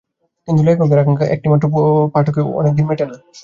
[0.47, 1.65] কিন্তু লেখকের আকাঙক্ষা একটিমাত্র
[2.13, 3.15] পাঠকে অধিকদিন মেটে না।